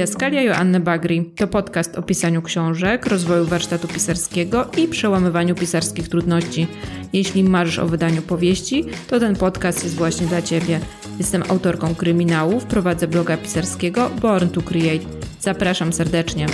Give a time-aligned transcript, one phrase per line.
[0.00, 6.66] Didaskalia Joanny Bagri to podcast o pisaniu książek, rozwoju warsztatu pisarskiego i przełamywaniu pisarskich trudności.
[7.12, 10.80] Jeśli marzysz o wydaniu powieści, to ten podcast jest właśnie dla Ciebie.
[11.18, 15.04] Jestem autorką kryminałów, prowadzę bloga pisarskiego Born to Create.
[15.40, 16.46] Zapraszam serdecznie.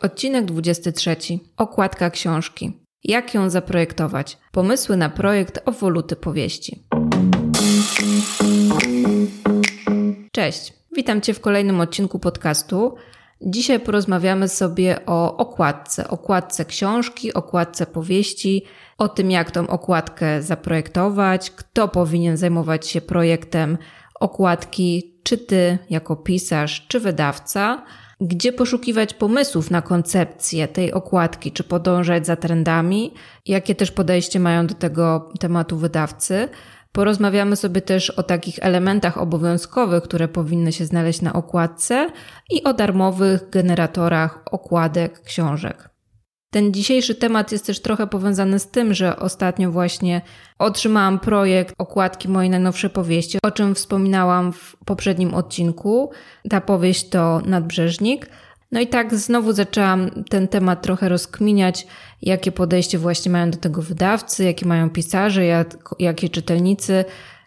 [0.00, 1.16] Odcinek 23.
[1.56, 2.72] Okładka książki.
[3.04, 4.38] Jak ją zaprojektować?
[4.52, 6.82] Pomysły na projekt o woluty powieści.
[10.42, 12.94] Cześć, witam Cię w kolejnym odcinku podcastu.
[13.40, 18.64] Dzisiaj porozmawiamy sobie o okładce, okładce książki, okładce powieści,
[18.98, 23.78] o tym, jak tą okładkę zaprojektować, kto powinien zajmować się projektem
[24.20, 27.84] okładki, czy Ty jako pisarz, czy wydawca,
[28.20, 33.14] gdzie poszukiwać pomysłów na koncepcję tej okładki, czy podążać za trendami,
[33.46, 36.48] jakie też podejście mają do tego tematu wydawcy.
[36.92, 42.08] Porozmawiamy sobie też o takich elementach obowiązkowych, które powinny się znaleźć na okładce
[42.50, 45.92] i o darmowych generatorach okładek książek.
[46.52, 50.22] Ten dzisiejszy temat jest też trochę powiązany z tym, że ostatnio właśnie
[50.58, 56.10] otrzymałam projekt okładki mojej najnowszej powieści, o czym wspominałam w poprzednim odcinku.
[56.50, 58.26] Ta powieść to Nadbrzeżnik.
[58.72, 61.86] No i tak znowu zaczęłam ten temat trochę rozkminiać,
[62.22, 67.04] jakie podejście właśnie mają do tego wydawcy, jakie mają pisarze, jak, jakie czytelnicy.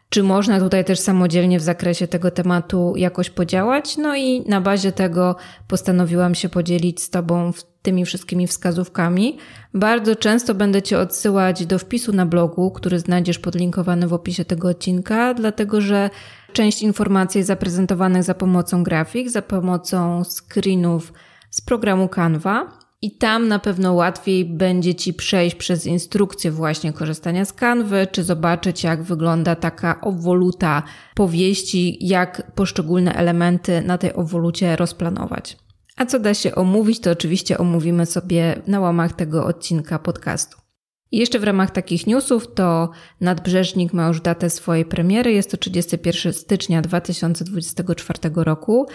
[0.10, 3.98] Czy można tutaj też samodzielnie w zakresie tego tematu jakoś podziałać?
[3.98, 5.36] No i na bazie tego
[5.68, 7.52] postanowiłam się podzielić z Tobą
[7.82, 9.38] tymi wszystkimi wskazówkami.
[9.74, 14.70] Bardzo często będę Cię odsyłać do wpisu na blogu, który znajdziesz podlinkowany w opisie tego
[14.70, 16.10] odcinka, dlatego że
[16.56, 21.14] część informacji zaprezentowanych za pomocą grafik, za pomocą screenów
[21.50, 22.80] z programu Canva.
[23.02, 28.24] I tam na pewno łatwiej będzie Ci przejść przez instrukcję właśnie korzystania z kanwy, czy
[28.24, 30.84] zobaczyć, jak wygląda taka owoluta
[31.16, 35.58] powieści, jak poszczególne elementy na tej owolucie rozplanować.
[35.98, 40.65] A co da się omówić, to oczywiście omówimy sobie na łamach tego odcinka podcastu.
[41.12, 42.90] I jeszcze w ramach takich newsów to
[43.22, 48.88] Nadbrzeżnik ma już datę swojej premiery, jest to 31 stycznia 2024 roku.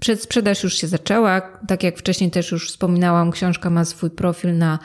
[0.00, 1.40] Przedsprzedaż już się zaczęła.
[1.68, 4.78] Tak jak wcześniej też już wspominałam, książka ma swój profil na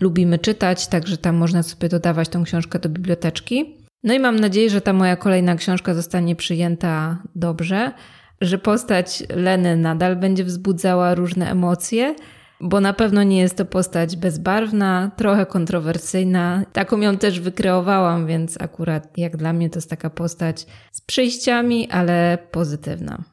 [0.00, 3.76] Lubimy czytać, także tam można sobie dodawać tą książkę do biblioteczki.
[4.04, 7.92] No i mam nadzieję, że ta moja kolejna książka zostanie przyjęta dobrze,
[8.40, 12.14] że postać Leny nadal będzie wzbudzała różne emocje,
[12.60, 16.64] bo na pewno nie jest to postać bezbarwna, trochę kontrowersyjna.
[16.72, 21.90] Taką ją też wykreowałam, więc akurat jak dla mnie to jest taka postać z przyjściami,
[21.90, 23.24] ale pozytywna.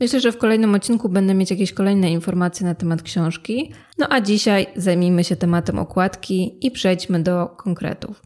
[0.00, 3.72] Myślę, że w kolejnym odcinku będę mieć jakieś kolejne informacje na temat książki.
[3.98, 8.22] No a dzisiaj zajmijmy się tematem okładki i przejdźmy do konkretów.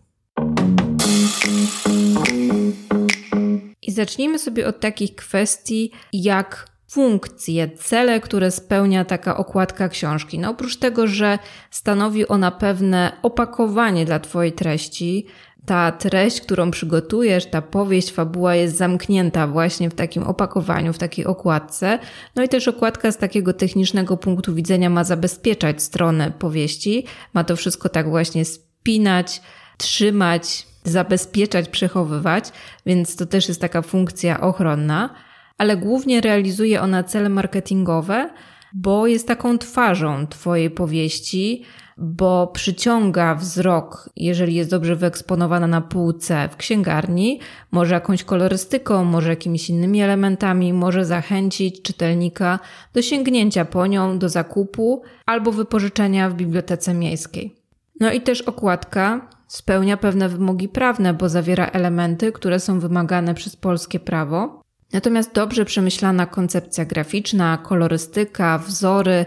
[3.83, 10.39] I zacznijmy sobie od takich kwestii jak funkcje, cele, które spełnia taka okładka książki.
[10.39, 11.39] No oprócz tego, że
[11.71, 15.27] stanowi ona pewne opakowanie dla Twojej treści,
[15.67, 21.27] ta treść, którą przygotujesz, ta powieść, fabuła jest zamknięta właśnie w takim opakowaniu, w takiej
[21.27, 21.99] okładce.
[22.37, 27.57] No i też okładka z takiego technicznego punktu widzenia ma zabezpieczać stronę powieści, ma to
[27.57, 29.43] wszystko tak właśnie spinać,
[29.77, 32.53] trzymać, zabezpieczać, przechowywać,
[32.87, 35.15] więc to też jest taka funkcja ochronna,
[35.59, 38.31] ale głównie realizuje ona cele marketingowe,
[38.73, 41.65] bo jest taką twarzą Twojej powieści,
[41.99, 49.31] bo przyciąga wzrok, jeżeli jest dobrze wyeksponowana na półce w księgarni, może jakąś kolorystyką, może
[49.31, 52.59] jakimiś innymi elementami, może zachęcić czytelnika
[52.95, 57.57] do sięgnięcia po nią, do zakupu albo wypożyczenia w bibliotece miejskiej.
[58.01, 63.57] No i też okładka spełnia pewne wymogi prawne, bo zawiera elementy, które są wymagane przez
[63.57, 64.63] polskie prawo.
[64.93, 69.27] Natomiast dobrze przemyślana koncepcja graficzna, kolorystyka, wzory,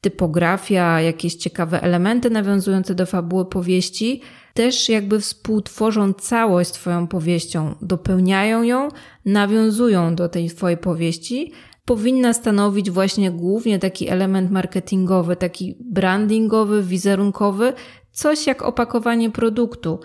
[0.00, 4.22] typografia, jakieś ciekawe elementy nawiązujące do fabuły powieści
[4.54, 8.88] też jakby współtworzą całość Twoją powieścią, dopełniają ją,
[9.24, 11.52] nawiązują do tej Twojej powieści,
[11.84, 17.72] powinna stanowić właśnie głównie taki element marketingowy, taki brandingowy, wizerunkowy,
[18.12, 20.00] coś jak opakowanie produktu.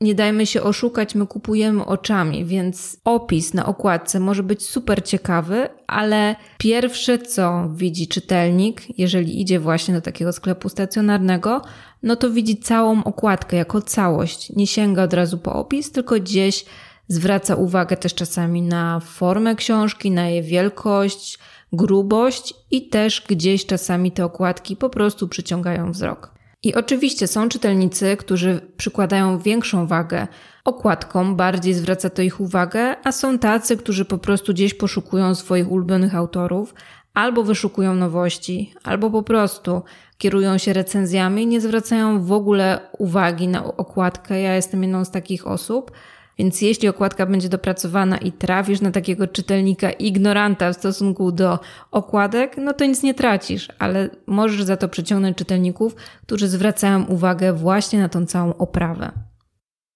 [0.00, 5.68] Nie dajmy się oszukać, my kupujemy oczami, więc opis na okładce może być super ciekawy,
[5.86, 11.62] ale pierwsze co widzi czytelnik, jeżeli idzie właśnie do takiego sklepu stacjonarnego,
[12.02, 14.50] no to widzi całą okładkę jako całość.
[14.50, 16.64] Nie sięga od razu po opis, tylko gdzieś
[17.08, 21.38] zwraca uwagę też czasami na formę książki, na jej wielkość,
[21.72, 26.37] grubość i też gdzieś czasami te okładki po prostu przyciągają wzrok.
[26.62, 30.26] I oczywiście są czytelnicy, którzy przykładają większą wagę
[30.64, 35.72] okładkom, bardziej zwraca to ich uwagę, a są tacy, którzy po prostu gdzieś poszukują swoich
[35.72, 36.74] ulubionych autorów,
[37.14, 39.82] albo wyszukują nowości, albo po prostu
[40.18, 44.40] kierują się recenzjami, nie zwracają w ogóle uwagi na okładkę.
[44.40, 45.92] Ja jestem jedną z takich osób.
[46.38, 51.58] Więc jeśli okładka będzie dopracowana i trafisz na takiego czytelnika ignoranta w stosunku do
[51.90, 57.52] okładek, no to nic nie tracisz, ale możesz za to przyciągnąć czytelników, którzy zwracają uwagę
[57.52, 59.12] właśnie na tą całą oprawę.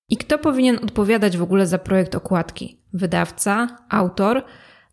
[0.08, 2.80] I kto powinien odpowiadać w ogóle za projekt okładki?
[2.92, 4.44] Wydawca, autor,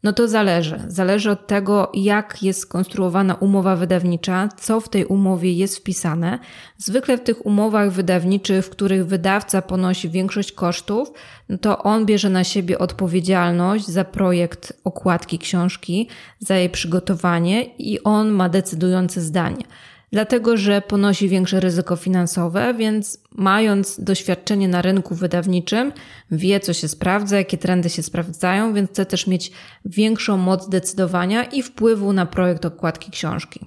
[0.03, 0.79] no to zależy.
[0.87, 6.39] Zależy od tego, jak jest skonstruowana umowa wydawnicza, co w tej umowie jest wpisane.
[6.77, 11.11] Zwykle w tych umowach wydawniczych, w których wydawca ponosi większość kosztów,
[11.49, 16.07] no to on bierze na siebie odpowiedzialność za projekt okładki książki,
[16.39, 19.63] za jej przygotowanie i on ma decydujące zdanie
[20.11, 25.91] dlatego że ponosi większe ryzyko finansowe, więc mając doświadczenie na rynku wydawniczym,
[26.31, 29.51] wie co się sprawdza, jakie trendy się sprawdzają, więc chce też mieć
[29.85, 33.59] większą moc decydowania i wpływu na projekt okładki książki.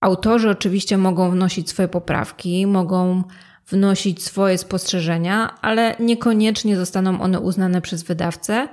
[0.00, 3.22] Autorzy oczywiście mogą wnosić swoje poprawki, mogą
[3.66, 8.68] wnosić swoje spostrzeżenia, ale niekoniecznie zostaną one uznane przez wydawcę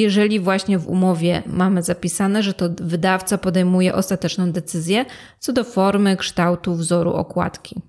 [0.00, 5.04] jeżeli właśnie w umowie mamy zapisane, że to wydawca podejmuje ostateczną decyzję
[5.38, 7.82] co do formy, kształtu, wzoru okładki.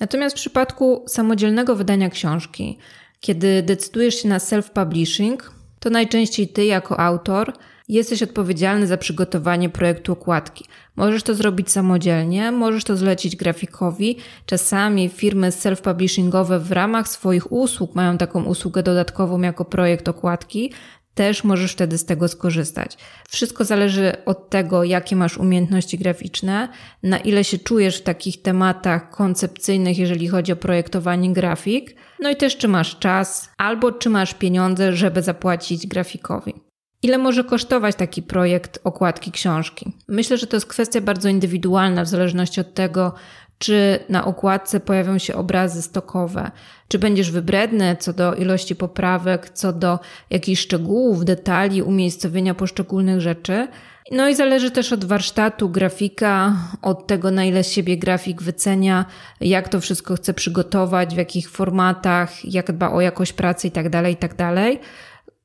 [0.00, 2.78] Natomiast w przypadku samodzielnego wydania książki,
[3.20, 5.36] kiedy decydujesz się na self-publishing,
[5.80, 7.52] to najczęściej ty jako autor
[7.88, 10.64] jesteś odpowiedzialny za przygotowanie projektu okładki.
[10.96, 14.16] Możesz to zrobić samodzielnie, możesz to zlecić grafikowi.
[14.46, 20.72] Czasami firmy self-publishingowe w ramach swoich usług mają taką usługę dodatkową jako projekt okładki,
[21.14, 22.98] też możesz wtedy z tego skorzystać.
[23.28, 26.68] Wszystko zależy od tego, jakie masz umiejętności graficzne,
[27.02, 32.36] na ile się czujesz w takich tematach koncepcyjnych, jeżeli chodzi o projektowanie grafik, no i
[32.36, 36.54] też czy masz czas, albo czy masz pieniądze, żeby zapłacić grafikowi.
[37.02, 39.92] Ile może kosztować taki projekt okładki książki?
[40.08, 43.14] Myślę, że to jest kwestia bardzo indywidualna w zależności od tego,
[43.58, 46.50] czy na okładce pojawią się obrazy stokowe,
[46.88, 49.98] czy będziesz wybredny co do ilości poprawek, co do
[50.30, 53.68] jakichś szczegółów, detali, umiejscowienia poszczególnych rzeczy.
[54.10, 59.04] No i zależy też od warsztatu grafika, od tego, na ile siebie grafik wycenia,
[59.40, 64.06] jak to wszystko chce przygotować, w jakich formatach, jak dba o jakość pracy itd., tak
[64.08, 64.36] itd.
[64.36, 64.78] Tak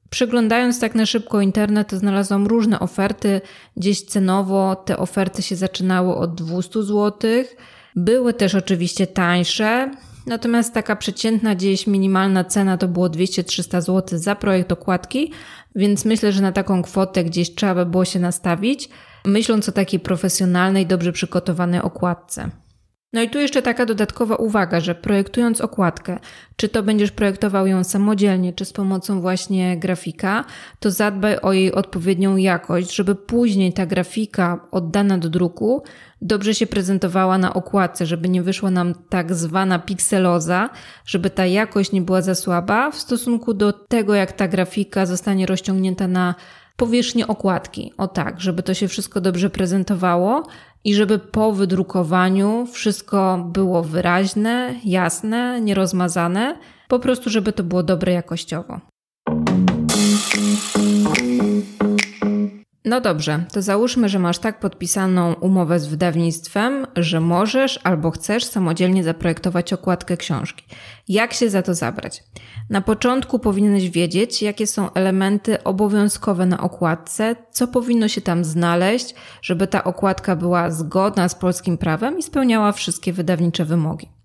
[0.10, 3.42] Przeglądając tak na szybko internet, znalazłam różne oferty.
[3.78, 7.56] Gdzieś cenowo te oferty się zaczynały od 200 złotych
[7.96, 9.92] były też oczywiście tańsze,
[10.26, 15.32] natomiast taka przeciętna gdzieś minimalna cena to było 200-300 zł za projekt okładki,
[15.76, 18.90] więc myślę, że na taką kwotę gdzieś trzeba by było się nastawić,
[19.26, 22.50] myśląc o takiej profesjonalnej, dobrze przygotowanej okładce.
[23.14, 26.20] No i tu jeszcze taka dodatkowa uwaga, że projektując okładkę,
[26.56, 30.46] czy to będziesz projektował ją samodzielnie, czy z pomocą właśnie grafika,
[30.80, 35.84] to zadbaj o jej odpowiednią jakość, żeby później ta grafika oddana do druku
[36.22, 40.70] dobrze się prezentowała na okładce, żeby nie wyszła nam tak zwana pikseloza,
[41.06, 45.46] żeby ta jakość nie była za słaba w stosunku do tego, jak ta grafika zostanie
[45.46, 46.36] rozciągnięta na
[46.80, 47.94] powierzchnię okładki.
[47.98, 50.44] O tak, żeby to się wszystko dobrze prezentowało
[50.84, 58.14] i żeby po wydrukowaniu wszystko było wyraźne, jasne, nierozmazane, po prostu, żeby to było dobre
[58.14, 58.80] jakościowo.
[62.90, 68.44] No dobrze, to załóżmy, że masz tak podpisaną umowę z wydawnictwem, że możesz albo chcesz
[68.44, 70.66] samodzielnie zaprojektować okładkę książki.
[71.08, 72.24] Jak się za to zabrać?
[72.70, 79.16] Na początku powinieneś wiedzieć, jakie są elementy obowiązkowe na okładce, co powinno się tam znaleźć,
[79.42, 84.19] żeby ta okładka była zgodna z polskim prawem i spełniała wszystkie wydawnicze wymogi.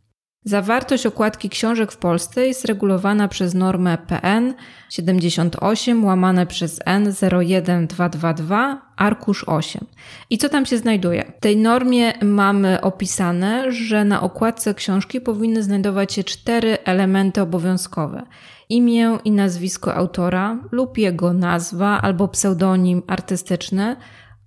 [0.46, 4.54] Zawartość okładki książek w Polsce jest regulowana przez normę PN
[4.90, 9.86] 78 łamane przez N 01222 arkusz 8.
[10.30, 11.32] I co tam się znajduje?
[11.36, 18.22] W tej normie mamy opisane, że na okładce książki powinny znajdować się cztery elementy obowiązkowe.
[18.68, 23.96] Imię i nazwisko autora lub jego nazwa albo pseudonim artystyczny.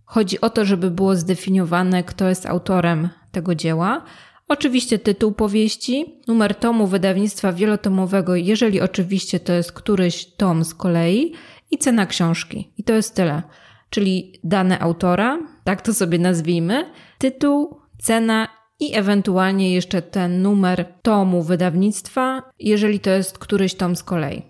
[0.06, 4.02] Chodzi o to, żeby było zdefiniowane, kto jest autorem tego dzieła
[4.48, 11.34] Oczywiście tytuł powieści, numer tomu wydawnictwa wielotomowego, jeżeli oczywiście to jest któryś tom z kolei,
[11.72, 12.74] i cena książki.
[12.78, 13.42] I to jest tyle.
[13.90, 18.48] Czyli dane autora, tak to sobie nazwijmy, tytuł, cena
[18.80, 24.44] i ewentualnie jeszcze ten numer tomu wydawnictwa, jeżeli to jest któryś tom z kolei.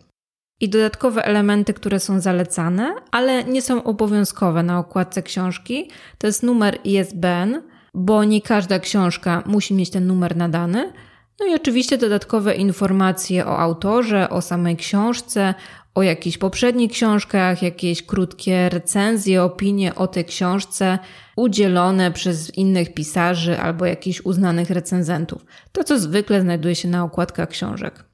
[0.59, 6.43] I dodatkowe elementy, które są zalecane, ale nie są obowiązkowe na okładce książki, to jest
[6.43, 7.61] numer ISBN,
[7.97, 10.93] bo nie każda książka musi mieć ten numer nadany.
[11.39, 15.53] No i oczywiście dodatkowe informacje o autorze, o samej książce,
[15.95, 20.99] o jakichś poprzednich książkach, jakieś krótkie recenzje, opinie o tej książce
[21.35, 25.45] udzielone przez innych pisarzy albo jakichś uznanych recenzentów.
[25.71, 28.06] To, co zwykle znajduje się na okładkach książek.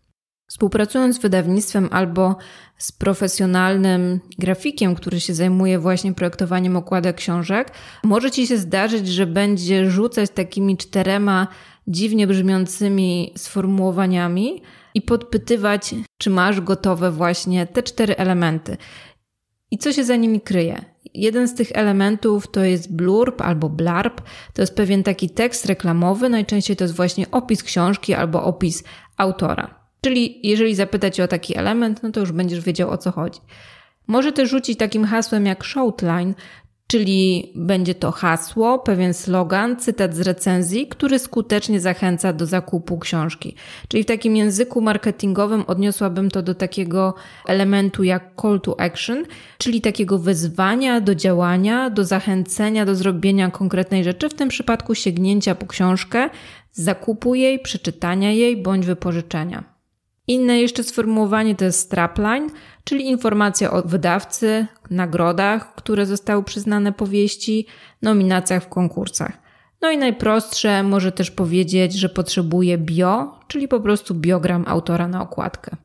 [0.54, 2.36] Współpracując z wydawnictwem albo
[2.78, 7.72] z profesjonalnym grafikiem, który się zajmuje właśnie projektowaniem okładek książek,
[8.04, 11.48] może ci się zdarzyć, że będzie rzucać takimi czterema
[11.88, 14.62] dziwnie brzmiącymi sformułowaniami
[14.94, 18.78] i podpytywać, czy masz gotowe właśnie te cztery elementy.
[19.72, 20.86] I co się za nimi kryje?
[21.14, 24.22] Jeden z tych elementów to jest blurb albo blarb.
[24.54, 26.30] To jest pewien taki tekst reklamowy.
[26.30, 28.84] Najczęściej to jest właśnie opis książki albo opis
[29.18, 29.83] autora.
[30.04, 33.40] Czyli jeżeli zapytać o taki element, no to już będziesz wiedział o co chodzi.
[34.08, 36.34] Może też rzucić takim hasłem jak showtline,
[36.88, 43.56] czyli będzie to hasło, pewien slogan, cytat z recenzji, który skutecznie zachęca do zakupu książki.
[43.88, 47.14] Czyli w takim języku marketingowym odniosłabym to do takiego
[47.48, 49.26] elementu jak call to action,
[49.58, 55.56] czyli takiego wezwania do działania, do zachęcenia do zrobienia konkretnej rzeczy, w tym przypadku sięgnięcia
[55.56, 56.30] po książkę,
[56.72, 59.73] zakupu jej, przeczytania jej bądź wypożyczenia.
[60.28, 62.50] Inne jeszcze sformułowanie to jest strapline,
[62.84, 67.68] czyli informacja o wydawcy, nagrodach, które zostały przyznane powieści,
[68.02, 69.44] nominacjach w konkursach.
[69.82, 75.22] No i najprostsze może też powiedzieć, że potrzebuje bio, czyli po prostu biogram autora na
[75.22, 75.78] okładkę.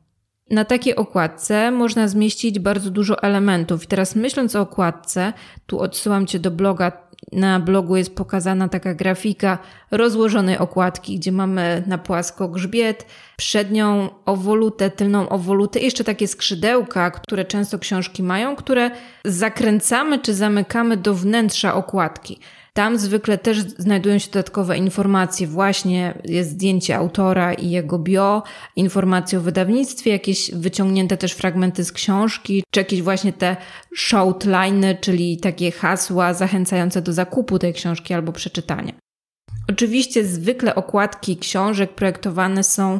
[0.49, 3.83] Na takiej okładce można zmieścić bardzo dużo elementów.
[3.83, 5.33] I teraz myśląc o okładce,
[5.65, 9.57] tu odsyłam Cię do bloga na blogu jest pokazana taka grafika
[9.91, 13.05] rozłożonej okładki, gdzie mamy na płasko grzbiet,
[13.37, 18.91] przednią owolutę, tylną owolutę, jeszcze takie skrzydełka, które często książki mają, które
[19.25, 22.39] zakręcamy czy zamykamy do wnętrza okładki.
[22.73, 28.43] Tam zwykle też znajdują się dodatkowe informacje, właśnie jest zdjęcie autora i jego bio,
[28.75, 33.57] informacje o wydawnictwie, jakieś wyciągnięte też fragmenty z książki, czy jakieś właśnie te
[33.95, 38.93] shoutliny, czyli takie hasła zachęcające do zakupu tej książki albo przeczytania.
[39.69, 42.99] Oczywiście zwykle okładki książek projektowane są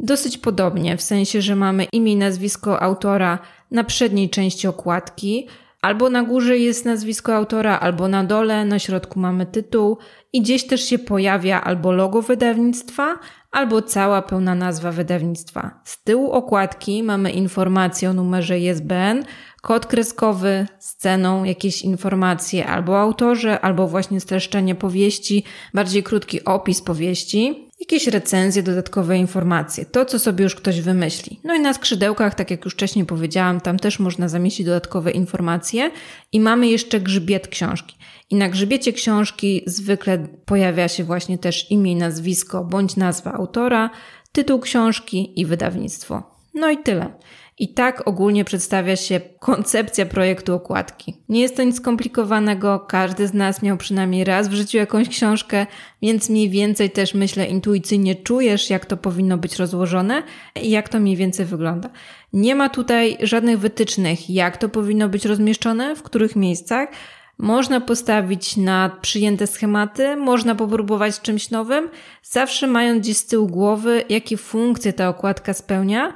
[0.00, 3.38] dosyć podobnie, w sensie, że mamy imię i nazwisko autora
[3.70, 5.48] na przedniej części okładki,
[5.84, 9.98] Albo na górze jest nazwisko autora, albo na dole, na środku mamy tytuł
[10.32, 13.18] i gdzieś też się pojawia albo logo wydawnictwa,
[13.50, 15.80] albo cała pełna nazwa wydawnictwa.
[15.84, 19.24] Z tyłu okładki mamy informację o numerze ISBN,
[19.62, 26.82] kod kreskowy z ceną, jakieś informacje albo autorze, albo właśnie streszczenie powieści, bardziej krótki opis
[26.82, 31.40] powieści, jakieś recenzje, dodatkowe informacje, to co sobie już ktoś wymyśli.
[31.44, 35.90] No i na skrzydełkach, tak jak już wcześniej powiedziałam, tam też można zamieścić dodatkowe informacje
[36.32, 37.96] i mamy jeszcze grzbiet książki.
[38.30, 43.90] I na grzbiecie książki zwykle pojawia się właśnie też imię, nazwisko bądź nazwa autora,
[44.32, 46.22] tytuł książki i wydawnictwo.
[46.54, 47.12] No i tyle.
[47.58, 51.16] I tak ogólnie przedstawia się koncepcja projektu okładki.
[51.28, 55.66] Nie jest to nic skomplikowanego, każdy z nas miał przynajmniej raz w życiu jakąś książkę,
[56.02, 60.22] więc mniej więcej też myślę intuicyjnie czujesz, jak to powinno być rozłożone
[60.62, 61.90] i jak to mniej więcej wygląda.
[62.32, 66.88] Nie ma tutaj żadnych wytycznych, jak to powinno być rozmieszczone, w których miejscach.
[67.38, 71.90] Można postawić na przyjęte schematy, można popróbować czymś nowym,
[72.22, 76.14] zawsze mając gdzieś z tyłu głowy, jakie funkcje ta okładka spełnia,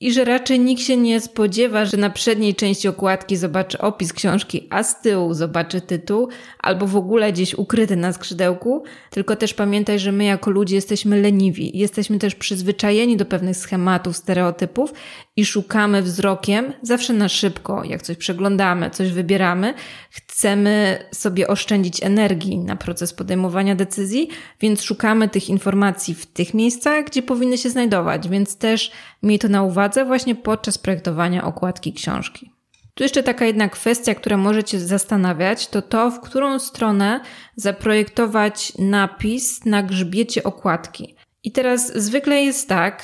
[0.00, 4.66] i że raczej nikt się nie spodziewa, że na przedniej części okładki zobaczy opis książki,
[4.70, 6.28] a z tyłu zobaczy tytuł,
[6.58, 8.82] albo w ogóle gdzieś ukryty na skrzydełku.
[9.10, 14.16] Tylko też pamiętaj, że my jako ludzie jesteśmy leniwi, jesteśmy też przyzwyczajeni do pewnych schematów,
[14.16, 14.92] stereotypów
[15.36, 19.74] i szukamy wzrokiem zawsze na szybko, jak coś przeglądamy, coś wybieramy,
[20.10, 24.28] chcemy sobie oszczędzić energii na proces podejmowania decyzji,
[24.60, 28.92] więc szukamy tych informacji w tych miejscach, gdzie powinny się znajdować, więc też
[29.22, 32.52] miej to na uwadze właśnie podczas projektowania okładki książki.
[32.94, 37.20] Tu jeszcze taka jedna kwestia, która może Cię zastanawiać, to to, w którą stronę
[37.56, 41.14] zaprojektować napis na grzbiecie okładki.
[41.44, 43.02] I teraz zwykle jest tak,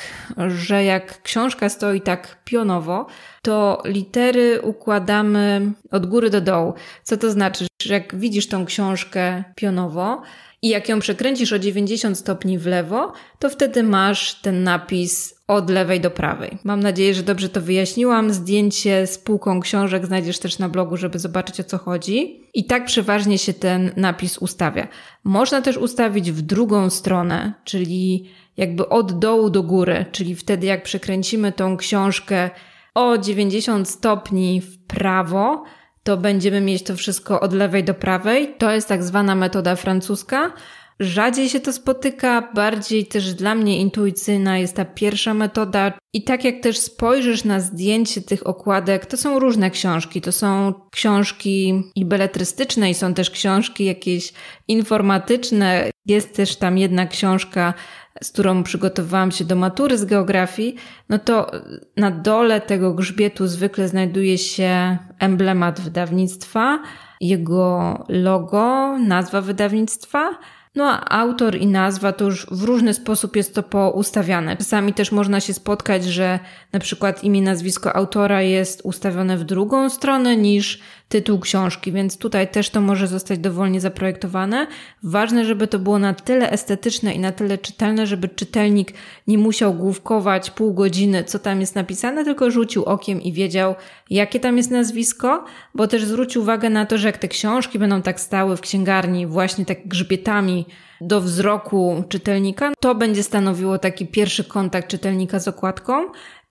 [0.49, 3.07] że jak książka stoi tak pionowo,
[3.43, 6.75] to litery układamy od góry do dołu.
[7.02, 7.66] Co to znaczy?
[7.83, 10.23] Że jak widzisz tą książkę pionowo
[10.62, 15.71] i jak ją przekręcisz o 90 stopni w lewo, to wtedy masz ten napis od
[15.71, 16.59] lewej do prawej.
[16.64, 18.33] Mam nadzieję, że dobrze to wyjaśniłam.
[18.33, 22.45] Zdjęcie z półką książek znajdziesz też na blogu, żeby zobaczyć o co chodzi.
[22.56, 24.88] I tak przeważnie się ten napis ustawia.
[25.25, 30.82] Można też ustawić w drugą stronę, czyli jakby od dołu do góry, czyli wtedy jak
[30.82, 32.50] przekręcimy tą książkę
[32.94, 35.64] o 90 stopni w prawo,
[36.02, 38.54] to będziemy mieć to wszystko od lewej do prawej.
[38.58, 40.52] To jest tak zwana metoda francuska.
[41.00, 45.92] Rzadziej się to spotyka, bardziej też dla mnie intuicyjna jest ta pierwsza metoda.
[46.12, 50.20] I tak jak też spojrzysz na zdjęcie tych okładek, to są różne książki.
[50.20, 54.32] To są książki i beletrystyczne, i są też książki jakieś
[54.68, 55.90] informatyczne.
[56.06, 57.74] Jest też tam jedna książka,
[58.22, 60.76] z którą przygotowałam się do matury z geografii.
[61.08, 61.50] No to
[61.96, 66.82] na dole tego grzbietu zwykle znajduje się emblemat wydawnictwa,
[67.20, 70.38] jego logo, nazwa wydawnictwa
[70.76, 74.56] no a autor i nazwa to już w różny sposób jest to poustawiane.
[74.56, 76.38] Czasami też można się spotkać, że
[76.73, 82.48] na przykład imię, nazwisko autora jest ustawione w drugą stronę niż tytuł książki, więc tutaj
[82.48, 84.66] też to może zostać dowolnie zaprojektowane.
[85.02, 88.92] Ważne, żeby to było na tyle estetyczne i na tyle czytelne, żeby czytelnik
[89.26, 93.75] nie musiał główkować pół godziny, co tam jest napisane, tylko rzucił okiem i wiedział,
[94.10, 95.44] jakie tam jest nazwisko,
[95.75, 99.26] bo też zwrócił uwagę na to, że jak te książki będą tak stały w księgarni
[99.26, 100.66] właśnie tak grzbietami
[101.00, 106.06] do wzroku czytelnika, to będzie stanowiło taki pierwszy kontakt czytelnika z okładką,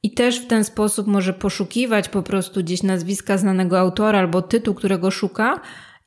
[0.05, 4.73] i też w ten sposób może poszukiwać po prostu gdzieś nazwiska znanego autora albo tytuł,
[4.73, 5.59] którego szuka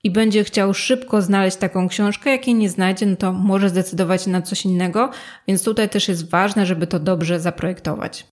[0.05, 2.31] i będzie chciał szybko znaleźć taką książkę.
[2.31, 5.11] Jak jej nie znajdzie, no to może zdecydować na coś innego,
[5.49, 8.27] więc tutaj też jest ważne, żeby to dobrze zaprojektować.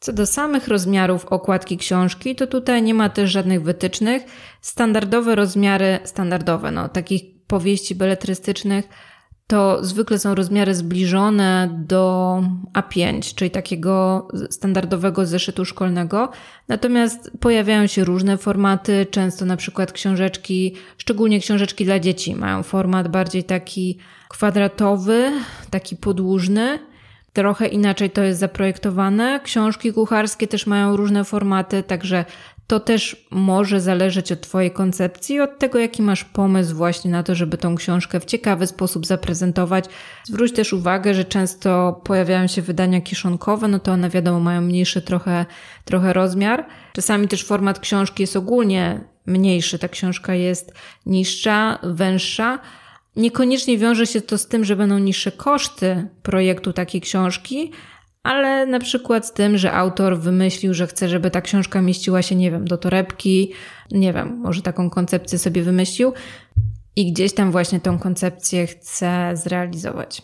[0.00, 4.22] Co do samych rozmiarów okładki książki, to tutaj nie ma też żadnych wytycznych.
[4.60, 8.88] Standardowe rozmiary, standardowe, no, takich powieści beletrystycznych
[9.50, 12.42] to zwykle są rozmiary zbliżone do
[12.72, 16.30] A5, czyli takiego standardowego zeszytu szkolnego.
[16.68, 23.08] Natomiast pojawiają się różne formaty, często na przykład książeczki, szczególnie książeczki dla dzieci, mają format
[23.08, 25.32] bardziej taki kwadratowy,
[25.70, 26.78] taki podłużny.
[27.32, 29.40] Trochę inaczej to jest zaprojektowane.
[29.44, 32.24] Książki kucharskie też mają różne formaty, także
[32.70, 37.34] to też może zależeć od Twojej koncepcji, od tego, jaki masz pomysł właśnie na to,
[37.34, 39.84] żeby tą książkę w ciekawy sposób zaprezentować.
[40.24, 45.02] Zwróć też uwagę, że często pojawiają się wydania kieszonkowe, no to one wiadomo mają mniejszy
[45.02, 45.46] trochę,
[45.84, 46.66] trochę rozmiar.
[46.92, 50.74] Czasami też format książki jest ogólnie mniejszy, ta książka jest
[51.06, 52.58] niższa, węższa.
[53.16, 57.72] Niekoniecznie wiąże się to z tym, że będą niższe koszty projektu takiej książki,
[58.22, 62.36] ale na przykład z tym, że autor wymyślił, że chce, żeby ta książka mieściła się,
[62.36, 63.52] nie wiem, do torebki,
[63.90, 66.12] nie wiem, może taką koncepcję sobie wymyślił
[66.96, 70.22] i gdzieś tam właśnie tą koncepcję chce zrealizować.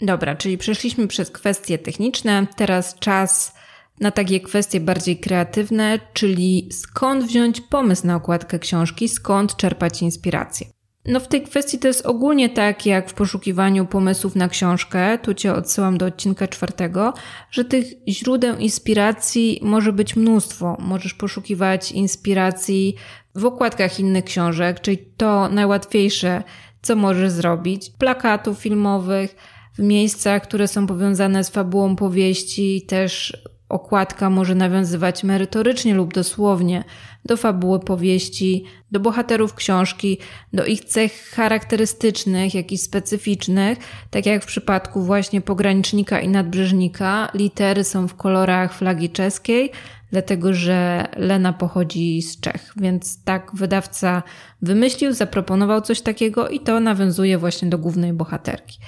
[0.00, 3.54] Dobra, czyli przeszliśmy przez kwestie techniczne, teraz czas
[4.00, 10.73] na takie kwestie bardziej kreatywne, czyli skąd wziąć pomysł na okładkę książki, skąd czerpać inspirację.
[11.06, 15.34] No w tej kwestii to jest ogólnie tak, jak w poszukiwaniu pomysłów na książkę, tu
[15.34, 17.14] Cię odsyłam do odcinka czwartego,
[17.50, 20.76] że tych źródeł inspiracji może być mnóstwo.
[20.80, 22.96] Możesz poszukiwać inspiracji
[23.34, 26.42] w okładkach innych książek, czyli to najłatwiejsze,
[26.82, 27.90] co możesz zrobić.
[27.98, 29.36] Plakatów filmowych,
[29.74, 33.36] w miejscach, które są powiązane z fabułą powieści, też
[33.74, 36.84] okładka może nawiązywać merytorycznie lub dosłownie
[37.24, 40.18] do fabuły powieści, do bohaterów książki,
[40.52, 43.78] do ich cech charakterystycznych, jak i specyficznych,
[44.10, 47.28] tak jak w przypadku właśnie pogranicznika i nadbrzeżnika.
[47.34, 49.70] Litery są w kolorach flagi czeskiej,
[50.12, 54.22] dlatego że Lena pochodzi z Czech, więc tak wydawca
[54.62, 58.78] wymyślił, zaproponował coś takiego i to nawiązuje właśnie do głównej bohaterki.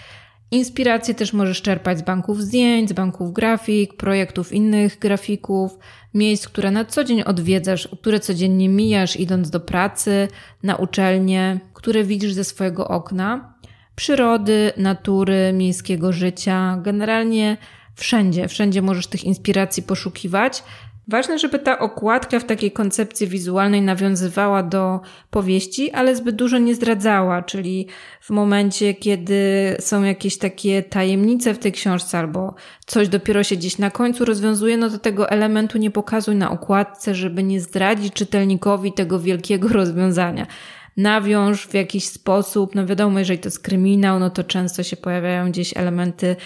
[0.51, 5.79] Inspiracje też możesz czerpać z banków zdjęć, z banków grafik, projektów innych grafików,
[6.15, 10.29] miejsc, które na co dzień odwiedzasz, które codziennie mijasz idąc do pracy,
[10.63, 13.55] na uczelnię, które widzisz ze swojego okna,
[13.97, 17.57] przyrody, natury, miejskiego życia, generalnie
[17.95, 20.63] wszędzie, wszędzie możesz tych inspiracji poszukiwać
[21.09, 26.75] Ważne, żeby ta okładka w takiej koncepcji wizualnej nawiązywała do powieści, ale zbyt dużo nie
[26.75, 27.87] zdradzała, czyli
[28.21, 32.55] w momencie, kiedy są jakieś takie tajemnice w tej książce albo
[32.87, 37.15] coś dopiero się gdzieś na końcu rozwiązuje, no to tego elementu nie pokazuj na okładce,
[37.15, 40.47] żeby nie zdradzić czytelnikowi tego wielkiego rozwiązania
[40.97, 45.51] nawiąż w jakiś sposób, no wiadomo, jeżeli to jest kryminał, no to często się pojawiają
[45.51, 46.37] gdzieś elementy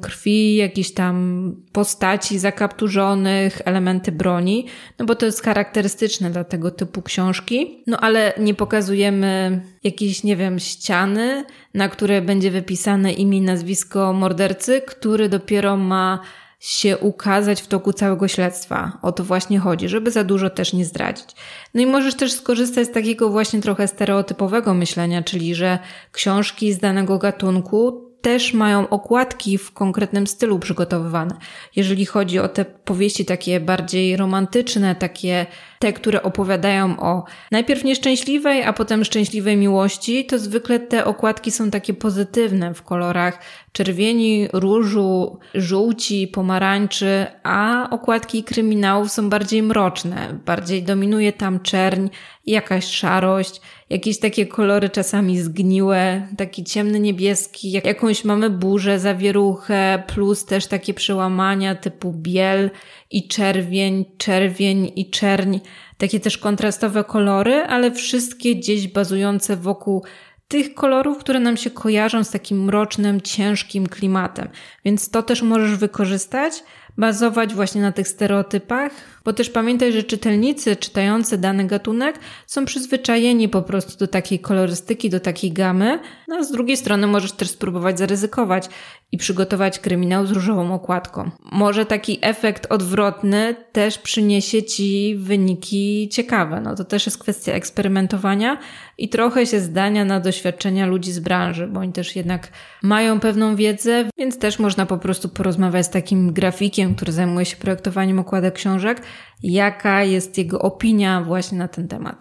[0.00, 4.66] krwi, jakieś tam postaci zakapturzonych, elementy broni,
[4.98, 7.82] no bo to jest charakterystyczne dla tego typu książki.
[7.86, 14.12] No ale nie pokazujemy jakieś, nie wiem, ściany, na które będzie wypisane imię i nazwisko
[14.12, 16.20] mordercy, który dopiero ma
[16.60, 18.98] się ukazać w toku całego śledztwa.
[19.02, 21.26] O to właśnie chodzi, żeby za dużo też nie zdradzić.
[21.74, 25.78] No i możesz też skorzystać z takiego właśnie trochę stereotypowego myślenia, czyli że
[26.12, 31.34] książki z danego gatunku też mają okładki w konkretnym stylu przygotowywane.
[31.76, 35.46] Jeżeli chodzi o te powieści takie bardziej romantyczne, takie
[35.80, 41.70] te, które opowiadają o najpierw nieszczęśliwej, a potem szczęśliwej miłości, to zwykle te okładki są
[41.70, 43.38] takie pozytywne w kolorach
[43.72, 50.38] czerwieni, różu, żółci, pomarańczy, a okładki kryminałów są bardziej mroczne.
[50.46, 52.08] Bardziej dominuje tam czerń,
[52.46, 60.02] jakaś szarość, jakieś takie kolory czasami zgniłe, taki ciemny niebieski, jak jakąś mamy burzę, zawieruchę,
[60.06, 62.70] plus też takie przełamania typu biel
[63.10, 65.58] i czerwień, czerwień i czerń.
[65.98, 70.04] Takie też kontrastowe kolory, ale wszystkie gdzieś bazujące wokół
[70.48, 74.48] tych kolorów, które nam się kojarzą z takim mrocznym, ciężkim klimatem.
[74.84, 76.64] Więc to też możesz wykorzystać,
[76.98, 78.92] bazować właśnie na tych stereotypach,
[79.24, 85.10] bo też pamiętaj, że czytelnicy czytający dany gatunek są przyzwyczajeni po prostu do takiej kolorystyki,
[85.10, 85.98] do takiej gamy,
[86.28, 88.68] no a z drugiej strony możesz też spróbować zaryzykować
[89.12, 91.30] i przygotować kryminał z różową okładką.
[91.52, 96.60] Może taki efekt odwrotny też przyniesie ci wyniki ciekawe.
[96.60, 98.58] No to też jest kwestia eksperymentowania
[99.00, 102.48] i trochę się zdania na doświadczenia ludzi z branży, bo oni też jednak
[102.82, 107.56] mają pewną wiedzę, więc też można po prostu porozmawiać z takim grafikiem, który zajmuje się
[107.56, 109.02] projektowaniem okładek książek,
[109.42, 112.16] jaka jest jego opinia właśnie na ten temat.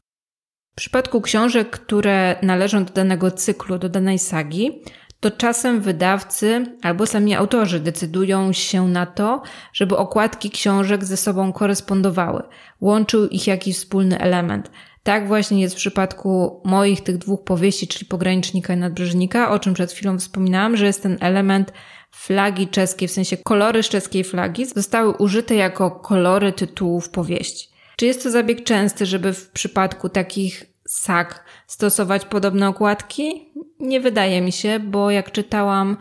[0.73, 4.81] W przypadku książek, które należą do danego cyklu, do danej sagi,
[5.19, 9.41] to czasem wydawcy albo sami autorzy decydują się na to,
[9.73, 12.43] żeby okładki książek ze sobą korespondowały,
[12.81, 14.71] łączył ich jakiś wspólny element.
[15.09, 19.73] Tak właśnie jest w przypadku moich tych dwóch powieści, czyli Pogranicznika i Nadbrzeżnika, o czym
[19.73, 21.73] przed chwilą wspominałam, że jest ten element
[22.11, 27.69] flagi czeskiej, w sensie kolory z czeskiej flagi, zostały użyte jako kolory tytułów powieści.
[27.95, 33.53] Czy jest to zabieg częsty, żeby w przypadku takich sag stosować podobne okładki?
[33.79, 35.97] Nie wydaje mi się, bo jak czytałam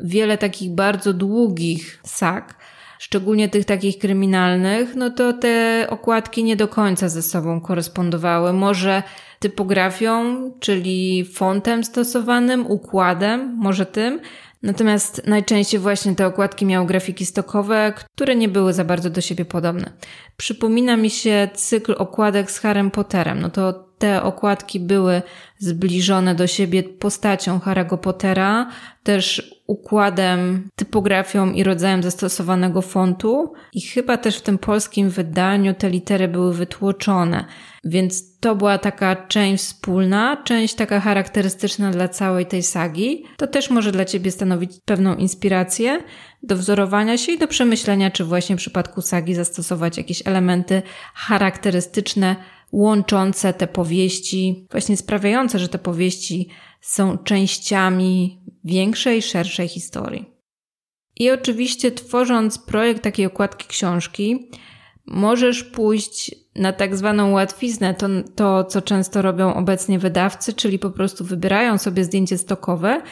[0.00, 2.54] wiele takich bardzo długich sag,
[3.02, 8.52] szczególnie tych takich kryminalnych, no to te okładki nie do końca ze sobą korespondowały.
[8.52, 9.02] Może
[9.38, 10.14] typografią,
[10.60, 14.20] czyli fontem stosowanym, układem, może tym,
[14.62, 19.44] Natomiast najczęściej właśnie te okładki miały grafiki stokowe, które nie były za bardzo do siebie
[19.44, 19.92] podobne.
[20.36, 23.40] Przypomina mi się cykl okładek z Harrym Potterem.
[23.40, 25.22] No to te okładki były
[25.58, 28.70] zbliżone do siebie postacią Harry'ego Pottera,
[29.02, 35.90] też układem, typografią i rodzajem zastosowanego fontu i chyba też w tym polskim wydaniu te
[35.90, 37.44] litery były wytłoczone.
[37.84, 43.24] Więc to była taka część wspólna, część taka charakterystyczna dla całej tej sagi.
[43.36, 46.00] To też może dla Ciebie stanowić pewną inspirację
[46.42, 50.82] do wzorowania się i do przemyślenia, czy właśnie w przypadku sagi zastosować jakieś elementy
[51.14, 52.36] charakterystyczne,
[52.72, 56.48] łączące te powieści, właśnie sprawiające, że te powieści
[56.80, 60.32] są częściami większej, szerszej historii.
[61.16, 64.50] I oczywiście, tworząc projekt takiej okładki książki,
[65.06, 70.90] możesz pójść na tak zwaną łatwiznę, to, to co często robią obecnie wydawcy, czyli po
[70.90, 73.02] prostu wybierają sobie zdjęcie stokowe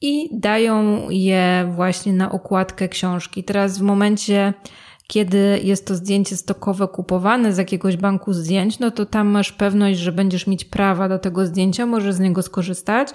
[0.00, 3.44] i dają je właśnie na okładkę książki.
[3.44, 4.54] Teraz w momencie,
[5.10, 9.98] kiedy jest to zdjęcie stokowe kupowane z jakiegoś banku zdjęć, no to tam masz pewność,
[9.98, 13.08] że będziesz mieć prawa do tego zdjęcia, możesz z niego skorzystać.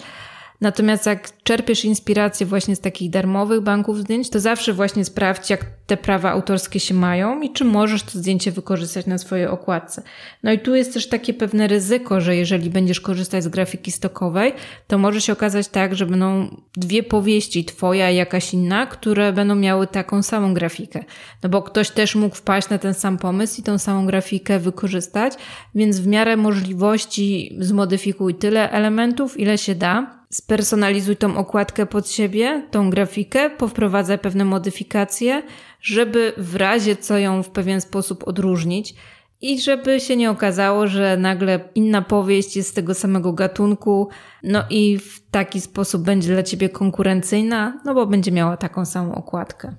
[0.62, 5.66] Natomiast jak czerpiesz inspirację właśnie z takich darmowych banków zdjęć, to zawsze właśnie sprawdź, jak
[5.88, 10.04] te prawa autorskie się mają i czy możesz to zdjęcie wykorzystać na swojej okładce.
[10.44, 14.54] No i tu jest też takie pewne ryzyko, że jeżeli będziesz korzystać z grafiki stokowej,
[14.88, 19.56] to może się okazać tak, że będą dwie powieści, twoja i jakaś inna, które będą
[19.56, 21.04] miały taką samą grafikę.
[21.44, 25.34] No bo ktoś też mógł wpaść na ten sam pomysł i tą samą grafikę wykorzystać,
[25.76, 32.68] więc w miarę możliwości zmodyfikuj tyle elementów, ile się da spersonalizuj tą okładkę pod siebie,
[32.72, 35.44] tą grafikę, powprowadzaj pewne modyfikacje,
[35.82, 38.96] żeby w razie co ją w pewien sposób odróżnić
[39.42, 44.10] i żeby się nie okazało, że nagle inna powieść jest z tego samego gatunku,
[44.44, 49.16] no i w taki sposób będzie dla ciebie konkurencyjna, no bo będzie miała taką samą
[49.16, 49.76] okładkę.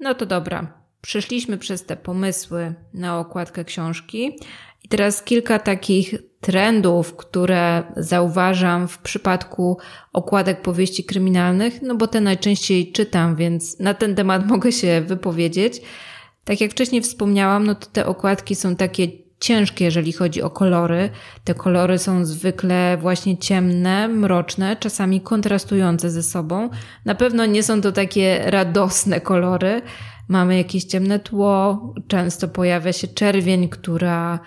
[0.00, 0.80] No to dobra.
[1.00, 4.38] Przeszliśmy przez te pomysły na okładkę książki.
[4.90, 9.78] Teraz kilka takich trendów, które zauważam w przypadku
[10.12, 15.82] okładek powieści kryminalnych, no bo te najczęściej czytam, więc na ten temat mogę się wypowiedzieć.
[16.44, 19.08] Tak jak wcześniej wspomniałam, no to te okładki są takie
[19.40, 21.10] ciężkie, jeżeli chodzi o kolory.
[21.44, 26.70] Te kolory są zwykle właśnie ciemne, mroczne, czasami kontrastujące ze sobą.
[27.04, 29.82] Na pewno nie są to takie radosne kolory.
[30.28, 34.40] Mamy jakieś ciemne tło, często pojawia się czerwień, która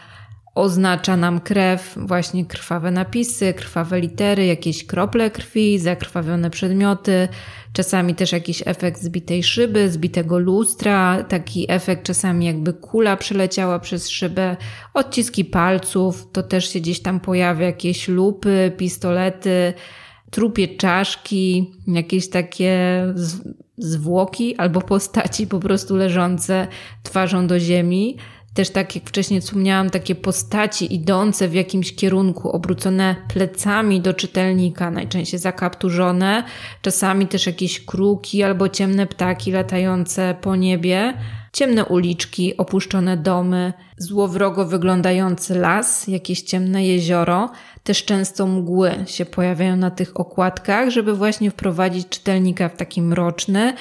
[0.55, 7.27] oznacza nam krew, właśnie krwawe napisy, krwawe litery, jakieś krople krwi, zakrwawione przedmioty,
[7.73, 14.09] czasami też jakiś efekt zbitej szyby, zbitego lustra, taki efekt czasami jakby kula przeleciała przez
[14.09, 14.57] szybę,
[14.93, 19.73] odciski palców, to też się gdzieś tam pojawia, jakieś lupy, pistolety,
[20.31, 23.03] trupie czaszki, jakieś takie
[23.77, 26.67] zwłoki albo postaci po prostu leżące
[27.03, 28.17] twarzą do ziemi.
[28.53, 34.91] Też tak jak wcześniej wspomniałam, takie postaci idące w jakimś kierunku, obrócone plecami do czytelnika,
[34.91, 36.43] najczęściej zakapturzone,
[36.81, 41.13] czasami też jakieś kruki albo ciemne ptaki latające po niebie,
[41.53, 47.51] ciemne uliczki, opuszczone domy, złowrogo wyglądający las, jakieś ciemne jezioro.
[47.83, 53.73] Też często mgły się pojawiają na tych okładkach, żeby właśnie wprowadzić czytelnika w taki mroczny,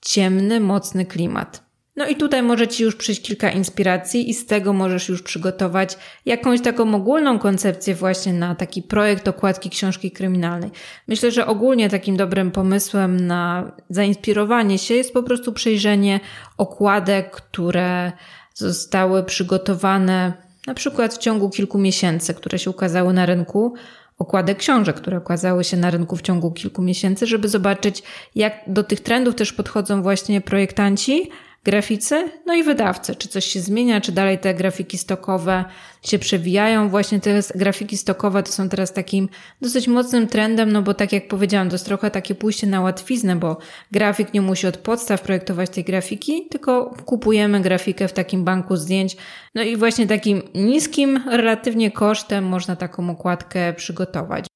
[0.00, 1.69] ciemny, mocny klimat.
[2.00, 5.98] No i tutaj może Ci już przyjść kilka inspiracji i z tego możesz już przygotować
[6.26, 10.70] jakąś taką ogólną koncepcję właśnie na taki projekt okładki książki kryminalnej.
[11.08, 16.20] Myślę, że ogólnie takim dobrym pomysłem na zainspirowanie się jest po prostu przejrzenie
[16.56, 18.12] okładek, które
[18.54, 20.32] zostały przygotowane
[20.66, 23.74] na przykład w ciągu kilku miesięcy, które się ukazały na rynku,
[24.18, 28.02] okładek książek, które okazały się na rynku w ciągu kilku miesięcy, żeby zobaczyć,
[28.34, 31.30] jak do tych trendów też podchodzą właśnie projektanci,
[31.64, 33.14] graficy, no i wydawcy.
[33.14, 35.64] Czy coś się zmienia, czy dalej te grafiki stokowe
[36.02, 36.88] się przewijają.
[36.88, 39.28] Właśnie te grafiki stokowe to są teraz takim
[39.60, 43.36] dosyć mocnym trendem, no bo tak jak powiedziałam, to jest trochę takie pójście na łatwiznę,
[43.36, 43.58] bo
[43.92, 49.16] grafik nie musi od podstaw projektować tej grafiki, tylko kupujemy grafikę w takim banku zdjęć.
[49.54, 54.46] No i właśnie takim niskim relatywnie kosztem można taką okładkę przygotować.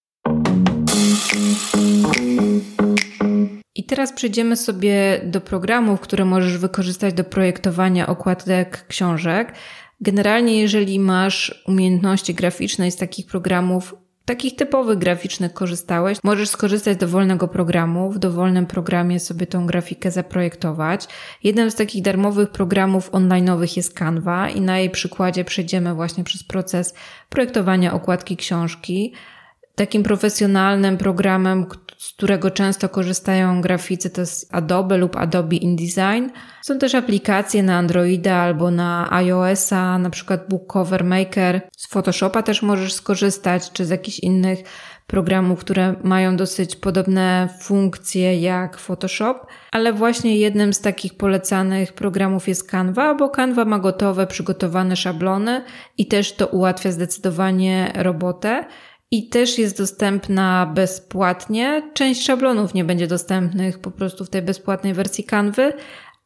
[3.76, 9.52] I teraz przejdziemy sobie do programów, które możesz wykorzystać do projektowania okładek książek.
[10.00, 17.00] Generalnie, jeżeli masz umiejętności graficzne z takich programów, takich typowych graficznych korzystałeś, możesz skorzystać z
[17.00, 18.10] dowolnego programu.
[18.10, 21.08] W dowolnym programie sobie tą grafikę zaprojektować.
[21.44, 26.44] Jednym z takich darmowych programów online'owych jest Canva i na jej przykładzie przejdziemy właśnie przez
[26.44, 26.94] proces
[27.28, 29.12] projektowania okładki książki.
[29.74, 31.66] Takim profesjonalnym programem,
[31.98, 36.28] z którego często korzystają graficy, to jest Adobe lub Adobe InDesign.
[36.62, 41.60] Są też aplikacje na Androida albo na iOS-a, na przykład Book Cover Maker.
[41.76, 44.58] Z Photoshopa też możesz skorzystać, czy z jakichś innych
[45.06, 52.48] programów, które mają dosyć podobne funkcje jak Photoshop, ale właśnie jednym z takich polecanych programów
[52.48, 55.64] jest Canva, bo Canva ma gotowe, przygotowane szablony
[55.98, 58.64] i też to ułatwia zdecydowanie robotę
[59.10, 61.90] i też jest dostępna bezpłatnie.
[61.94, 65.72] Część szablonów nie będzie dostępnych po prostu w tej bezpłatnej wersji Canvy,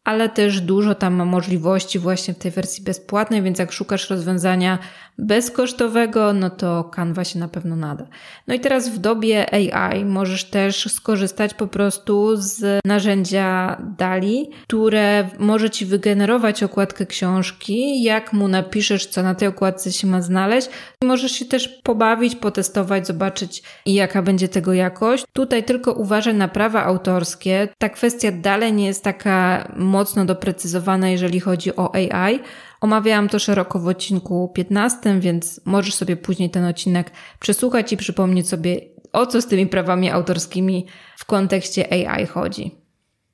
[0.08, 4.78] ale też dużo tam ma możliwości właśnie w tej wersji bezpłatnej, więc jak szukasz rozwiązania
[5.18, 8.06] bezkosztowego, no to Canva się na pewno nada.
[8.46, 15.28] No i teraz w dobie AI możesz też skorzystać po prostu z narzędzia DALI, które
[15.38, 20.68] może Ci wygenerować okładkę książki, jak mu napiszesz, co na tej okładce się ma znaleźć.
[21.04, 25.24] Możesz się też pobawić, potestować, zobaczyć jaka będzie tego jakość.
[25.32, 27.68] Tutaj tylko uważaj na prawa autorskie.
[27.78, 29.68] Ta kwestia dalej nie jest taka
[29.98, 32.40] mocno doprecyzowana, jeżeli chodzi o AI,
[32.80, 38.48] Omawiałam to szeroko w odcinku 15, więc możesz sobie później ten odcinek przesłuchać i przypomnieć
[38.48, 38.80] sobie,
[39.12, 42.74] o co z tymi prawami autorskimi w kontekście AI chodzi.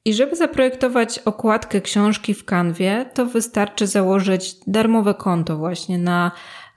[0.05, 6.31] I żeby zaprojektować okładkę książki w Canwie, to wystarczy założyć darmowe konto właśnie na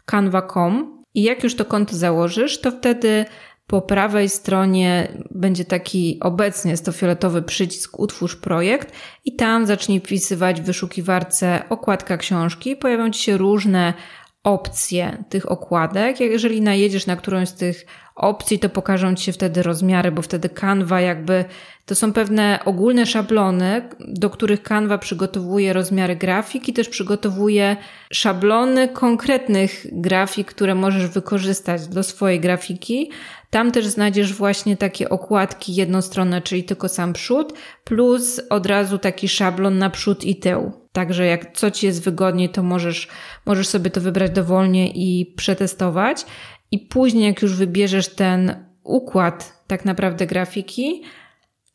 [0.06, 1.04] canva.com.
[1.14, 3.26] I jak już to konto założysz, to wtedy
[3.68, 8.92] po prawej stronie będzie taki obecnie jest to fioletowy przycisk Utwórz projekt
[9.26, 12.76] i tam zacznij wpisywać w wyszukiwarce okładka książki.
[12.76, 13.94] Pojawią Ci się różne
[14.44, 16.20] opcje tych okładek.
[16.20, 20.50] Jeżeli najedziesz na którąś z tych opcji, to pokażą Ci się wtedy rozmiary, bo wtedy
[20.50, 21.46] Canva jakby
[21.86, 27.78] to są pewne ogólne szablony, do których Canva przygotowuje rozmiary grafik i też przygotowuje
[28.14, 33.12] szablony konkretnych grafik, które możesz wykorzystać do swojej grafiki.
[33.50, 39.28] Tam też znajdziesz właśnie takie okładki jednostronne, czyli tylko sam przód, plus od razu taki
[39.28, 40.72] szablon na przód i tył.
[40.92, 43.08] Także jak co ci jest wygodniej, to możesz,
[43.46, 46.26] możesz sobie to wybrać dowolnie i przetestować.
[46.72, 51.02] I później, jak już wybierzesz ten układ tak naprawdę grafiki,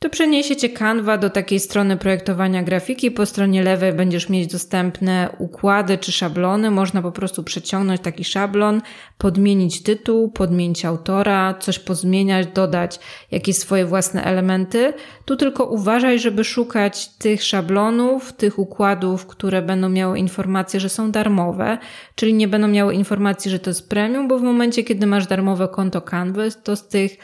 [0.02, 3.10] to przeniesie cię Canva do takiej strony projektowania grafiki.
[3.10, 6.70] Po stronie lewej będziesz mieć dostępne układy czy szablony.
[6.70, 8.82] Można po prostu przeciągnąć taki szablon,
[9.18, 14.92] podmienić tytuł, podmienić autora, coś pozmieniać, dodać jakieś swoje własne elementy.
[15.24, 21.10] Tu tylko uważaj, żeby szukać tych szablonów, tych układów, które będą miały informacje, że są
[21.10, 21.78] darmowe,
[22.14, 25.68] czyli nie będą miały informacji, że to jest premium, bo w momencie, kiedy masz darmowe
[25.68, 27.16] konto Canvas, to z tych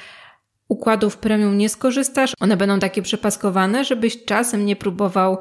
[0.69, 2.33] układów premium nie skorzystasz.
[2.41, 5.39] One będą takie przepaskowane, żebyś czasem nie próbował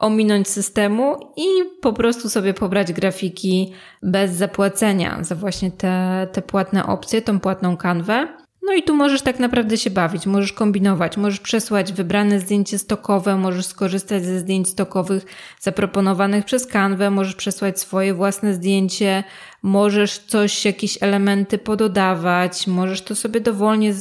[0.00, 1.46] ominąć systemu i
[1.82, 7.76] po prostu sobie pobrać grafiki bez zapłacenia za właśnie te, te płatne opcje, tą płatną
[7.76, 8.28] kanwę.
[8.70, 13.36] No i tu możesz tak naprawdę się bawić, możesz kombinować, możesz przesłać wybrane zdjęcie stokowe,
[13.36, 15.26] możesz skorzystać ze zdjęć stokowych
[15.60, 19.24] zaproponowanych przez kanwę, możesz przesłać swoje własne zdjęcie,
[19.62, 23.94] możesz coś, jakieś elementy pododawać, możesz to sobie dowolnie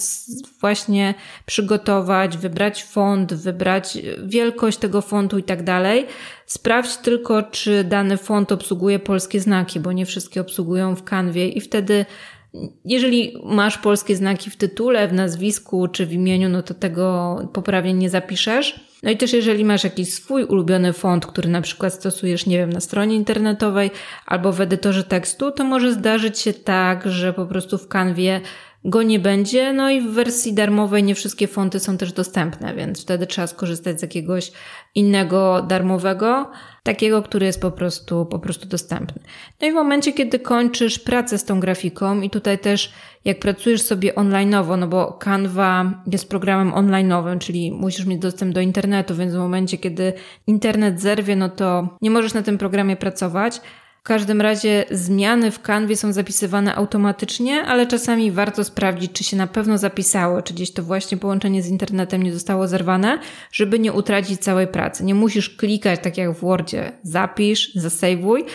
[0.62, 1.14] właśnie
[1.46, 6.06] przygotować, wybrać font, wybrać wielkość tego fontu i tak dalej.
[6.46, 11.62] Sprawdź tylko, czy dany font obsługuje polskie znaki, bo nie wszystkie obsługują w kanwie i
[11.62, 12.06] wtedy
[12.86, 17.94] jeżeli masz polskie znaki w tytule, w nazwisku czy w imieniu, no to tego poprawnie
[17.94, 18.90] nie zapiszesz.
[19.04, 22.74] No i też jeżeli masz jakiś swój ulubiony font, który na przykład stosujesz, nie wiem,
[22.74, 23.92] na stronie internetowej
[24.26, 28.42] albo w edytorze tekstu, to może zdarzyć się tak, że po prostu w kanwie
[28.84, 29.74] go nie będzie.
[29.74, 34.00] No i w wersji darmowej nie wszystkie fonty są też dostępne, więc wtedy trzeba skorzystać
[34.00, 34.52] z jakiegoś
[34.96, 36.52] innego darmowego,
[36.84, 39.22] takiego, który jest po prostu, po prostu dostępny.
[39.62, 42.94] No i w momencie, kiedy kończysz pracę z tą grafiką i tutaj też
[43.26, 48.62] jak pracujesz sobie onlineowo, no bo Canva jest programem onlineowym, czyli musisz mieć dostęp do
[48.62, 50.14] internetu, więc w momencie, kiedy
[50.48, 53.62] internet zerwie, no to nie możesz na tym programie pracować,
[54.00, 59.38] w każdym razie zmiany w kanwie są zapisywane automatycznie, ale czasami warto sprawdzić, czy się
[59.38, 63.20] na pewno zapisało, czy gdzieś to właśnie połączenie z internetem nie zostało zerwane,
[63.52, 65.04] żeby nie utracić całej pracy.
[65.04, 68.46] Nie musisz klikać tak jak w Wordzie, zapisz, zasejwuj.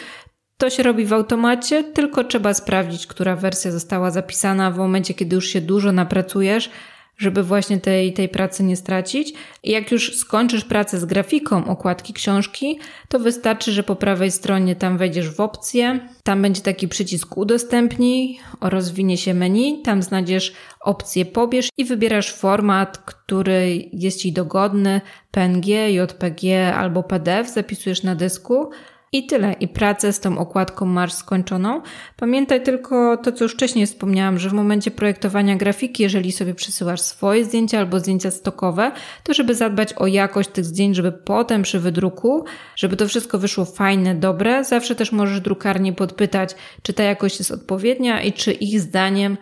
[0.59, 5.37] To się robi w automacie, tylko trzeba sprawdzić, która wersja została zapisana w momencie, kiedy
[5.37, 6.71] już się dużo napracujesz,
[7.17, 9.33] żeby właśnie tej, tej pracy nie stracić.
[9.63, 14.77] I jak już skończysz pracę z grafiką okładki książki, to wystarczy, że po prawej stronie
[14.77, 21.25] tam wejdziesz w opcję, tam będzie taki przycisk udostępnij, rozwinie się menu, tam znajdziesz opcję
[21.25, 25.01] pobierz i wybierasz format, który jest Ci dogodny,
[25.31, 28.71] PNG, JPG albo PDF, zapisujesz na dysku,
[29.15, 29.53] i tyle.
[29.53, 31.83] I pracę z tą okładką masz skończoną.
[32.17, 37.01] Pamiętaj tylko to, co już wcześniej wspomniałam, że w momencie projektowania grafiki, jeżeli sobie przesyłasz
[37.01, 41.81] swoje zdjęcia albo zdjęcia stokowe, to żeby zadbać o jakość tych zdjęć, żeby potem przy
[41.81, 42.45] wydruku,
[42.77, 47.51] żeby to wszystko wyszło fajne, dobre, zawsze też możesz drukarnie podpytać, czy ta jakość jest
[47.51, 49.37] odpowiednia i czy ich zdaniem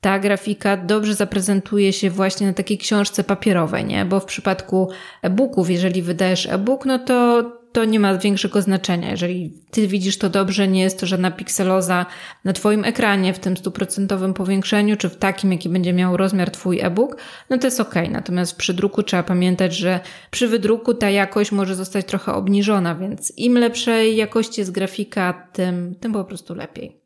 [0.00, 4.04] ta grafika dobrze zaprezentuje się właśnie na takiej książce papierowej, nie?
[4.04, 4.88] Bo w przypadku
[5.22, 7.42] e-booków, jeżeli wydajesz e-book, no to
[7.76, 9.10] to nie ma większego znaczenia.
[9.10, 12.06] Jeżeli ty widzisz to dobrze, nie jest to żadna pikseloza
[12.44, 16.80] na twoim ekranie w tym stuprocentowym powiększeniu, czy w takim, jaki będzie miał rozmiar twój
[16.80, 17.16] e-book,
[17.50, 17.94] no to jest ok.
[18.10, 23.32] Natomiast przy druku trzeba pamiętać, że przy wydruku ta jakość może zostać trochę obniżona, więc
[23.36, 27.00] im lepszej jakości jest grafika, tym, tym po prostu lepiej.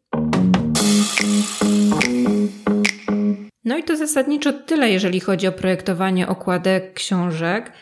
[3.65, 7.73] No i to zasadniczo tyle, jeżeli chodzi o projektowanie okładek książek.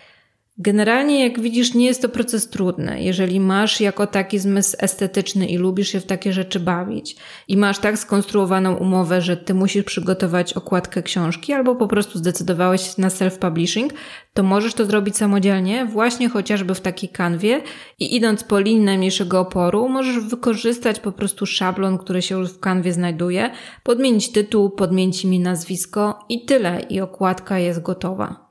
[0.60, 3.02] Generalnie, jak widzisz, nie jest to proces trudny.
[3.02, 7.16] Jeżeli masz jako taki zmysł estetyczny i lubisz się w takie rzeczy bawić
[7.48, 12.82] i masz tak skonstruowaną umowę, że ty musisz przygotować okładkę książki albo po prostu zdecydowałeś
[12.82, 13.90] się na self-publishing,
[14.34, 17.60] to możesz to zrobić samodzielnie, właśnie chociażby w takiej kanwie
[17.98, 22.60] i idąc po linii najmniejszego oporu, możesz wykorzystać po prostu szablon, który się już w
[22.60, 23.50] kanwie znajduje,
[23.82, 28.47] podmienić tytuł, podmienić imię, nazwisko i tyle i okładka jest gotowa.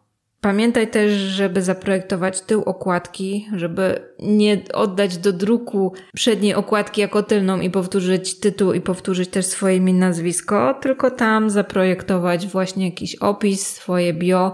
[0.48, 7.60] Pamiętaj też, żeby zaprojektować tył okładki, żeby nie oddać do druku przedniej okładki jako tylną
[7.60, 13.68] i powtórzyć tytuł i powtórzyć też swoje imię nazwisko, tylko tam zaprojektować właśnie jakiś opis,
[13.68, 14.54] swoje bio,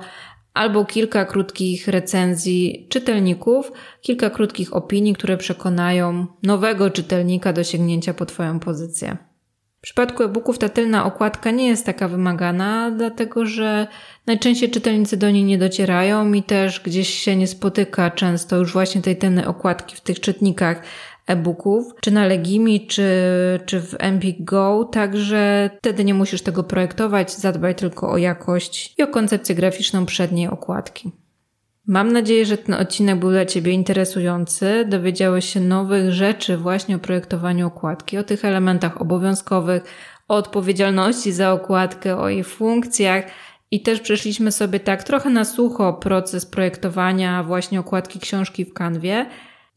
[0.53, 8.25] albo kilka krótkich recenzji czytelników, kilka krótkich opinii, które przekonają nowego czytelnika do sięgnięcia po
[8.25, 9.33] Twoją pozycję.
[9.84, 13.88] W przypadku e-booków ta tylna okładka nie jest taka wymagana, dlatego że
[14.26, 19.02] najczęściej czytelnicy do niej nie docierają i też gdzieś się nie spotyka często już właśnie
[19.02, 20.82] tej tylnej okładki w tych czytnikach
[21.28, 23.10] e-booków, czy na Legimi, czy,
[23.65, 29.04] czy w Empik Go, także wtedy nie musisz tego projektować, zadbaj tylko o jakość i
[29.04, 31.12] o koncepcję graficzną przedniej okładki.
[31.88, 34.86] Mam nadzieję, że ten odcinek był dla Ciebie interesujący.
[34.89, 39.84] Dowiedziałeś się nowych rzeczy właśnie o projektowaniu okładki, o tych elementach obowiązkowych,
[40.28, 43.26] o odpowiedzialności za okładkę, o jej funkcjach
[43.72, 49.26] I też przeszliśmy sobie tak trochę na sucho proces projektowania właśnie okładki książki w kanwie.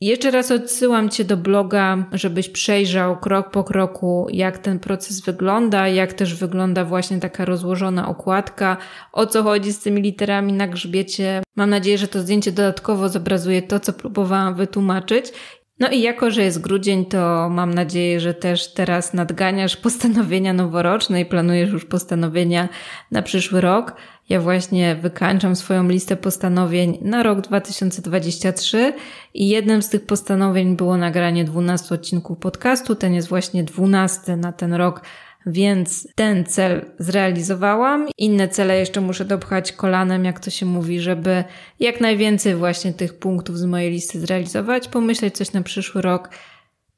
[0.00, 5.88] Jeszcze raz odsyłam Cię do bloga, żebyś przejrzał krok po kroku, jak ten proces wygląda,
[5.88, 8.76] jak też wygląda właśnie taka rozłożona okładka,
[9.12, 11.42] o co chodzi z tymi literami na grzbiecie.
[11.56, 15.32] Mam nadzieję, że to zdjęcie dodatkowo zobrazuje to, co próbowałam wytłumaczyć.
[15.78, 21.20] No i jako, że jest grudzień, to mam nadzieję, że też teraz nadganiasz postanowienia noworoczne
[21.20, 22.68] i planujesz już postanowienia
[23.10, 23.96] na przyszły rok.
[24.28, 28.92] Ja właśnie wykańczam swoją listę postanowień na rok 2023
[29.34, 32.94] i jednym z tych postanowień było nagranie 12 odcinków podcastu.
[32.94, 35.02] Ten jest właśnie 12 na ten rok
[35.46, 38.08] więc ten cel zrealizowałam.
[38.18, 41.44] Inne cele jeszcze muszę dopchać kolanem, jak to się mówi, żeby
[41.80, 46.30] jak najwięcej właśnie tych punktów z mojej listy zrealizować, pomyśleć coś na przyszły rok.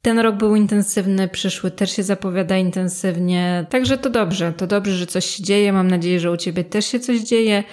[0.02, 5.06] Ten rok był intensywny, przyszły też się zapowiada intensywnie, także to dobrze, to dobrze, że
[5.06, 5.72] coś się dzieje.
[5.72, 7.64] Mam nadzieję, że u Ciebie też się coś dzieje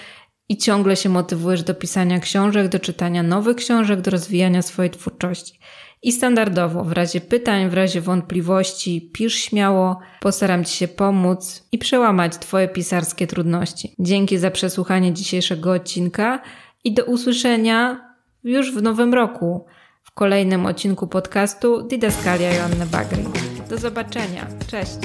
[0.49, 5.59] i ciągle się motywujesz do pisania książek, do czytania nowych książek, do rozwijania swojej twórczości.
[6.05, 11.77] I standardowo, w razie pytań, w razie wątpliwości, pisz śmiało, postaram Ci się pomóc i
[11.77, 13.95] przełamać Twoje pisarskie trudności.
[13.99, 16.41] Dzięki za przesłuchanie dzisiejszego odcinka
[16.83, 18.01] i do usłyszenia
[18.43, 19.65] już w nowym roku
[20.03, 23.23] w kolejnym odcinku podcastu Didaskalia Joanny Bagry.
[23.69, 24.47] Do zobaczenia.
[24.67, 24.97] Cześć.